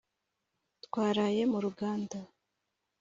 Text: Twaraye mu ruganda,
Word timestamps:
Twaraye 0.83 1.41
mu 1.51 1.57
ruganda, 1.63 2.19